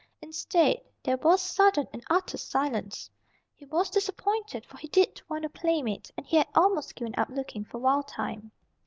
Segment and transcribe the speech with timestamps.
[0.19, 3.07] Instead there was sudden and utter silence.
[3.53, 7.29] He was disappointed, for he did want a playmate, and he had almost given up
[7.29, 8.51] looking for Wild Thyme.